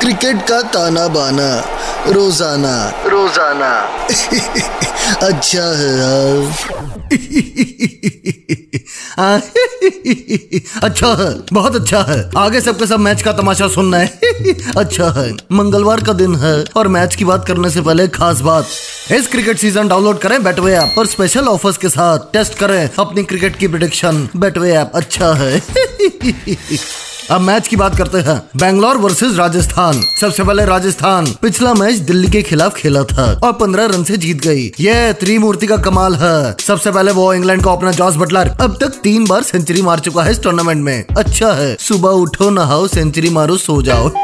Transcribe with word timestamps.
Cricket 0.00 0.36
का 0.48 0.60
ताना 0.62 1.06
बाना 1.08 1.48
रोज़ाना। 2.06 2.74
रोज़ाना। 3.06 3.72
अच्छा 5.26 5.64
है 5.78 5.90
यार। 5.98 7.08
अच्छा 10.82 11.08
है 11.14 11.28
बहुत 11.52 11.76
अच्छा 11.76 12.00
है। 12.08 12.30
आगे 12.36 12.60
सबके 12.60 12.86
सब 12.86 13.00
मैच 13.00 13.22
का 13.22 13.32
तमाशा 13.32 13.68
सुनना 13.68 13.96
है। 13.96 14.06
अच्छा 14.76 15.10
है। 15.10 15.32
मंगलवार 15.52 16.00
का 16.04 16.12
दिन 16.12 16.36
है 16.36 16.64
और 16.76 16.88
मैच 16.88 17.14
की 17.14 17.24
बात 17.24 17.46
करने 17.46 17.70
से 17.70 17.80
पहले 17.80 18.08
खास 18.08 18.40
बात। 18.40 18.66
इस 19.12 19.28
क्रिकेट 19.28 19.58
सीज़न 19.58 19.88
डाउनलोड 19.88 20.18
करें 20.18 20.42
बैटवे 20.42 20.74
ऐप 20.74 20.98
और 20.98 21.06
स्पेशल 21.06 21.48
ऑफर्स 21.48 21.76
के 21.76 21.88
साथ 21.88 22.32
टेस्ट 22.32 22.58
करें 22.58 22.90
अपनी 22.98 23.22
क्रिकेट 23.24 23.56
की 23.56 23.68
प्रिडिक्शन 23.68 24.28
बैटवे 24.36 24.72
ऐप 24.72 24.92
अच्छा 24.94 25.32
है। 25.34 25.60
अब 27.30 27.40
मैच 27.40 27.68
की 27.68 27.76
बात 27.76 27.96
करते 27.96 28.18
हैं। 28.18 28.42
बैंगलोर 28.56 28.96
वर्सेस 28.96 29.36
राजस्थान। 29.36 30.02
सबसे 30.20 30.44
पहले 30.44 30.64
राजस्थान। 30.64 31.26
पिछला 31.42 31.74
मैच 31.74 31.94
दिल्ली 31.94 32.28
के 32.28 32.42
खिलाफ 32.42 32.74
खेला 32.74 33.02
था 33.02 33.40
और 33.44 33.52
पंद्रह 33.52 33.84
रन 33.84 34.04
से 34.04 34.16
जीत 34.16 34.46
गई। 34.46 34.72
ये 34.80 35.12
त्रिमूर्ति 35.12 35.66
का 35.66 35.76
कमाल 35.76 36.14
है। 36.14 36.56
सबसे 36.66 36.90
पहले 36.90 37.12
वो 37.12 37.34
इंग्लैंड 37.34 37.64
का 37.64 37.72
ओपनर 37.72 37.92
जॉस 37.92 38.16
बटलर। 38.16 38.48
अब 38.60 38.78
तक 38.80 38.88
तीन 38.88 39.26
बार 39.26 39.42
सेंचुरी 39.42 39.82
मार 39.82 39.98
चुका 39.98 40.22
है 40.22 40.32
इस 40.32 40.42
टूर्नामेंट 40.42 40.84
में। 40.84 41.04
अच्छा 41.18 41.52
है। 41.52 41.76
सुबह 41.80 42.10
उठो, 42.10 42.50
नहाओ 42.50 42.86
सेंचुरी 42.86 43.30
मारो, 43.30 43.56
सो 43.56 43.82
जाओ। 43.82 44.10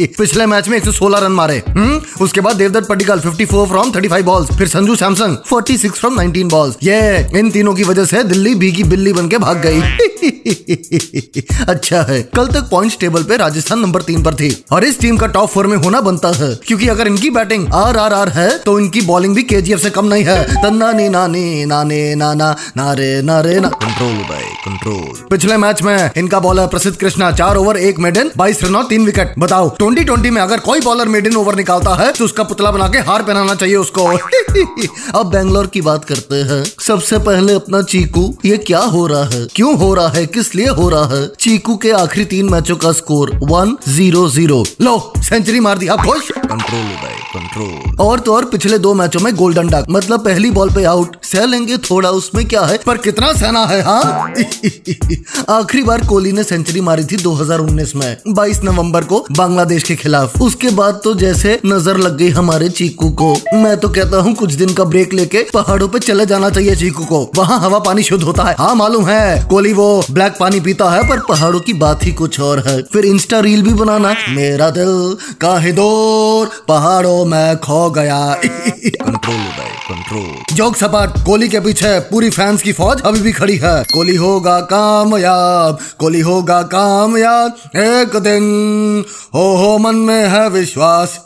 पिछले 0.00 0.46
मैच 0.46 0.68
में 0.68 0.78
116 0.78 1.18
रन 1.18 1.32
मारे। 1.32 1.62
हम्म? 1.68 2.00
उसके 2.20 2.40
बाद 2.40 2.56
देवदत्त 2.56 2.88
पटिकल 2.88 3.20
54 3.20 3.66
फ्रॉम 3.66 3.90
35 3.90 4.22
बॉल्स 4.22 4.58
फिर 4.58 4.68
संजू 4.68 4.96
सैमसंग 4.96 5.36
46 5.52 5.90
फ्रॉम 5.90 6.20
19 6.20 6.50
बॉल्स 6.50 6.76
ये 6.82 7.30
इन 7.38 7.50
तीनों 7.50 7.74
की 7.74 7.84
वजह 7.84 8.04
से 8.04 8.24
दिल्ली 8.24 8.54
भीगी 8.54 8.84
बिल्ली 8.84 9.12
बन 9.12 9.28
के 9.28 9.38
भाग 9.38 9.62
गई। 9.66 9.80
अच्छा 11.68 12.02
है। 12.02 12.22
कल 12.22 12.43
तक 12.48 12.68
पॉइंट्स 12.70 12.96
टेबल 12.98 13.22
पे 13.22 13.36
राजस्थान 13.36 13.78
नंबर 13.78 14.02
तीन 14.02 14.22
पर 14.22 14.34
थी। 14.34 14.64
और 14.72 14.84
इस 14.84 15.00
टीम 15.00 15.16
का 15.16 15.26
टॉप 15.26 15.48
फोर 15.48 15.66
में 15.66 15.76
होना 15.76 16.00
बनता 16.00 16.28
है। 16.28 16.54
क्योंकि 16.66 16.88
अगर 16.88 17.06
इनकी 17.06 17.30
बैटिंग 17.30 17.66
आर 17.74 17.96
आर 17.96 18.12
आर 18.12 18.28
है 18.28 18.58
तो 18.58 18.78
इनकी 18.80 19.00
बॉलिंग 19.00 19.34
भी 19.34 19.42
के 19.42 19.62
से 19.78 19.90
कम 19.90 20.06
नहीं 20.06 20.24
है। 20.24 20.42
तन्ना 20.54 20.92
नी 20.92 21.08
नानी, 21.08 21.64
नाने, 21.64 22.14
नाना, 22.14 22.56
नारे 22.76 23.22
नारे, 23.22 23.58
ना। 23.60 23.68
कंट्रोल 23.68 24.14
भाई 24.30 24.63
कंट्रोल 24.64 25.26
पिछले 25.30 25.56
मैच 25.56 25.82
में 25.82 26.10
इनका 26.16 26.40
बॉलर 26.40 26.66
प्रसिद्ध 26.66 26.96
कृष्णा 26.96 27.30
चार 27.32 27.56
ओवर 27.56 27.76
एक 27.76 27.98
मेडन 27.98 28.30
बाईस 28.36 28.64
रन 28.64 28.76
और 28.76 28.84
तीन 28.84 29.04
विकेट 29.06 29.34
बताओ 29.38 29.68
ट्वेंटी 29.68 30.04
ट्वेंटी 30.04 30.30
में 30.30 30.42
अगर 30.42 30.60
कोई 30.60 30.80
बॉलर 30.80 31.08
मेडन 31.08 31.36
ओवर 31.36 31.54
निकालता 31.54 31.94
है 31.94 32.12
तो 32.12 32.24
उसका 32.24 32.42
पुतला 32.42 32.70
बना 32.70 32.88
के 32.88 32.98
हार 32.98 33.22
पहनाना 33.22 33.54
चाहिए 33.54 33.76
उसको। 33.76 34.06
अब 35.18 35.26
बैंगलोर 35.26 35.66
की 35.66 35.80
बात 35.80 36.04
करते 36.04 36.34
हैं। 36.34 36.64
सबसे 36.80 37.18
पहले 37.18 37.54
अपना 37.54 37.82
चीकू 37.82 38.36
ये 38.44 38.56
क्या 38.58 38.78
हो 38.78 39.06
रहा 39.06 39.24
है? 39.24 39.46
क्यों 39.54 39.76
हो 39.78 39.94
रहा 39.94 40.08
है? 40.08 40.26
किस 40.26 40.54
लिए 40.54 40.68
हो 40.68 40.88
रहा 40.88 41.04
है? 41.04 41.28
चीकू 41.40 41.76
के 41.76 41.90
आखिरी 41.90 42.24
तीन 42.24 42.48
मैचों 42.48 42.76
का 42.76 42.92
स्कोर 42.92 43.38
वन 43.42 43.76
ज़ीरो 43.88 44.28
ज़ीरो 44.30 44.64
लो 44.80 45.12
सेंचुरी 45.18 45.60
मार 45.60 45.78
दिया 45.78 45.96
खुश। 45.96 46.30
कंट्रोल 46.30 46.82
भाई 46.82 47.13
कंट्रोल 47.36 47.96
और 48.00 48.20
तो 48.20 48.34
और 48.34 48.44
पिछले 48.44 48.78
दो 48.78 48.94
मैचों 48.94 49.20
में 49.20 49.34
गोल्डन 49.34 49.68
डक 49.68 49.86
मतलब 49.90 50.24
पहली 50.24 50.50
बॉल 50.50 50.70
पे 50.70 50.84
आउट 50.84 51.16
सह 51.22 51.44
लेंगे 51.44 51.76
थोड़ा, 51.76 52.10
उसमें 52.10 52.48
क्या 52.48 52.62
है? 52.62 52.78
पर 52.86 52.96
कितना 52.96 53.32
सहना 53.32 53.64
है 53.66 53.80
हाँ? 53.82 54.32
आखिरी 55.48 55.82
बार 55.82 56.06
कोहली 56.06 56.32
ने 56.32 56.44
सेंचुरी 56.44 56.80
मारी 56.80 57.04
थी 57.04 57.16
2019 57.16 57.94
में 57.94 58.16
22 58.28 58.62
नवंबर 58.64 59.04
को 59.04 59.24
बांग्लादेश 59.32 59.82
के 59.82 59.96
खिलाफ। 59.96 60.40
उसके 60.40 60.70
बाद 60.70 61.00
तो 61.04 61.14
जैसे 61.14 61.60
नज़र 61.66 61.96
लग 61.96 62.16
गई 62.16 62.28
हमारे 62.28 62.68
चीकू 62.68 63.10
को। 63.10 63.32
मैं 63.54 63.76
तो 63.76 63.88
कहता 63.88 64.16
हूँ, 64.16 64.34
कुछ 64.34 64.52
दिन 64.54 64.74
का 64.74 64.84
ब्रेक 64.84 65.12
लेके 65.12 65.42
पहाड़ों 65.54 65.88
पे 65.88 65.98
चले 65.98 66.26
जाना 66.26 66.50
चाहिए 66.50 66.76
चीकू 66.76 67.04
को। 67.04 67.30
वहाँ 67.36 67.60
हवा 67.60 67.78
पानी 67.78 68.02
शुद्ध 68.02 68.22
होता 68.24 68.42
है। 68.42 68.54
हाँ 68.58 68.74
मालूम 68.74 69.06
है, 69.06 69.44
कोहली 69.50 69.72
वो 69.72 70.04
ब्लैक 70.10 70.36
पानी 70.40 70.60
पीता 70.60 70.90
है, 70.90 71.08
पर 71.08 71.18
पहाड़ों 71.18 71.60
की 71.60 71.72
बात 71.72 72.04
ही 72.04 72.12
कुछ 72.12 72.40
और 72.40 72.64
है। 72.68 72.82
फिर 72.82 73.04
इंस्टा 73.04 73.40
रील 73.40 73.62
भी 73.62 73.74
बनाना। 73.74 74.14
मेरा 74.28 74.70
दिल 74.70 75.16
काहे 75.40 75.72
दूर, 75.72 76.50
पहाड़ों 76.68 77.23
में 77.24 77.56
खो 77.56 77.90
गया। 77.90 78.18
कंट्रोल 78.34 79.46
कंट्रोल 79.84 80.54
जोक 80.54 80.76
सपाट 80.76 81.18
कोहली 81.26 81.48
के 81.48 81.60
पीछे 81.60 81.98
पूरी 82.00 82.30
फैंस 82.30 82.62
की 82.62 82.72
फौज 82.72 83.00
अभी 83.02 83.20
भी 83.20 83.32
खड़ी 83.32 83.56
है। 83.56 83.74
कोहली 83.92 84.14
होगा 84.16 84.58
कामयाब 84.70 85.78
कोहली 85.98 86.20
होगा 86.20 86.60
कामयाब। 86.74 87.56
एक 87.76 88.16
दिन 88.18 89.04
हो 89.34 89.44
हो 89.56 89.76
मन 89.78 89.96
में 90.06 90.26
है 90.28 90.48
विश्वास 90.50 91.18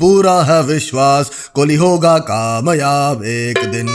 पूरा 0.00 0.40
है 0.42 0.62
विश्वास। 0.62 1.30
कोहली 1.54 1.74
होगा 1.74 2.16
कामयाब 2.30 3.24
एक 3.24 3.58
दिन। 3.72 3.88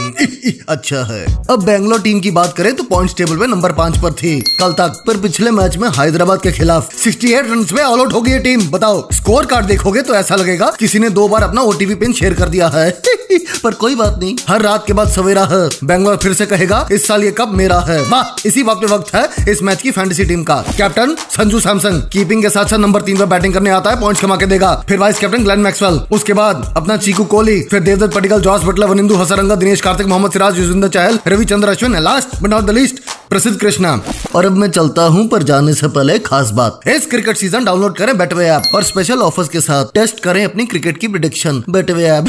अच्छा 0.68 1.02
है। 1.04 1.24
अब 1.50 1.64
बेंगलोर 1.64 2.00
टीम 2.00 2.20
की 2.20 2.30
बात 2.30 2.54
करें 2.56 2.74
तो 2.76 2.82
पॉइंट्स 2.84 3.14
टेबल 3.16 3.36
में 3.36 3.46
नंबर 3.48 3.72
पाँच 3.72 3.98
पर 3.98 4.12
थी। 4.12 4.38
कल 4.60 4.72
तक 4.72 5.02
पर 5.06 5.20
पिछले 5.20 5.50
मैच 5.50 5.76
में 5.76 5.88
हैदराबाद 5.98 6.40
के 6.42 6.52
खिलाफ 6.52 6.94
68 6.98 7.50
रन 7.50 7.66
में 7.72 7.82
ऑल 7.82 8.00
आउट 8.00 8.12
हो 8.12 8.20
गई 8.22 8.38
टीम 8.38 8.68
बताओ 8.70 9.00
स्कोर 9.12 9.46
कार्ड 9.46 9.66
देखोगे 9.66 10.02
तो 10.02 10.14
ऐसा 10.14 10.36
लगेगा 10.36 10.70
किसी 10.78 10.98
ने 10.98 11.10
दो 11.10 11.26
बार 11.28 11.35
अपना 11.42 11.60
ओटीपी 11.62 11.94
पिन 11.94 12.12
शेयर 12.12 12.34
कर 12.34 12.48
दिया 12.48 12.68
है। 12.68 12.90
पर 13.64 13.74
कोई 13.74 13.94
बात 13.94 14.18
नहीं, 14.20 14.36
हर 14.48 14.62
रात 14.62 14.86
के 14.86 14.92
बाद 14.92 15.08
सवेरा 15.08 15.44
है। 15.44 15.68
बैंगलोर 15.84 16.16
फिर 16.16 16.34
से 16.34 16.46
कहेगा, 16.46 16.86
इस 16.92 17.06
साल 17.06 17.24
ये 17.24 17.30
कब 17.30 17.52
मेरा 17.54 17.78
है? 17.80 18.00
वाह, 18.02 18.48
इसी 18.48 18.62
बात 18.62 18.76
पे 18.76 18.86
वक्त 18.86 19.14
है 19.14 19.52
इस 19.52 19.62
मैच 19.62 19.82
की 19.82 19.90
फैंटेसी 19.90 20.24
टीम 20.24 20.42
का। 20.42 20.56
कैप्टन 20.76 21.14
संजू 21.30 21.60
सैमसंग 21.60 22.02
कीपिंग 22.02 22.42
के 22.42 22.50
साथ 22.50 22.64
साथ 22.64 22.78
नंबर 22.78 23.02
तीन 23.02 23.18
पर 23.18 23.26
बैटिंग 23.26 23.54
करने 23.54 23.70
आता 23.70 23.90
है 23.90 24.00
पॉइंट्स 24.00 24.22
कमा 24.22 24.36
के 24.36 24.46
देगा। 24.46 24.74
फिर 24.88 24.98
वाइस 24.98 25.18
कैप्टन 25.18 25.44
ग्लेन 25.44 25.60
मैक्सवेल 25.60 26.00
उसके 26.12 26.32
बाद 26.32 26.72
अपना 26.76 26.96
चीकू 26.96 27.24
कोहली, 27.24 27.60
फिर 27.60 27.80
Devdutt 27.80 28.14
Padikkal 28.14 28.40
Jos 28.40 28.64
Buttler 28.64 28.86
Wanindu 28.86 29.14
Hasaranga, 29.14 29.54
Dinesh 29.54 29.80
Karthik, 29.80 30.06
Mohammed 30.06 30.32
Siraj 30.32 30.58
Yuzvendra 30.58 30.88
Chahal, 30.88 31.18
Ravichandra 31.26 31.68
Ashwin 31.68 31.96
last 31.98 32.40
but 32.42 32.50
not 32.50 32.64
the 32.64 32.70
list 32.70 33.00
Prasidh 33.30 33.58
Krishna. 33.60 34.00
और 34.34 34.46
अब 34.46 34.52
मैं 34.52 34.70
चलता 34.70 35.02
हूँ 35.04 35.26
पर 35.28 35.42
जाने 35.42 35.74
से 35.74 35.88
पहले 35.88 36.18
खास 36.18 36.50
बात। 36.50 36.80
इस 36.88 37.06
क्रिकेट 37.06 37.36
सीज़न 37.36 37.64
डाउनलोड 37.64 37.96
करें 37.96 38.16
बेटवे 38.18 38.46
ऐप 38.46 38.74
और 38.74 38.82
स्पेशल 38.82 39.22
ऑफर्स 39.22 39.48
के 39.48 39.60
साथ 39.60 39.92
टेस्ट 39.94 40.20
करें 40.20 40.44
अपनी 40.44 40.66
क्रिकेट 40.66 40.98
की 40.98 41.08
प्रिडिक्शन 41.08 41.62
बेटवे 41.70 42.04
ऐप 42.08 42.28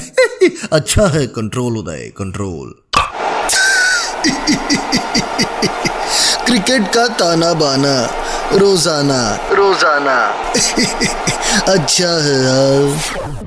अच्छा 0.72 1.08
है 1.08 1.26
कंट्रोल 1.28 1.78
उदय 1.78 2.12
कंट्रोल 2.18 2.74
क्रिकेट 6.46 6.88
का 6.94 7.08
ताना 7.18 7.54
बाना, 7.54 7.96
रोज़ाना 8.54 9.20
रोज़ाना। 9.52 10.18
अच्छा 11.74 12.10
है 12.24 12.36
यार। 12.44 13.47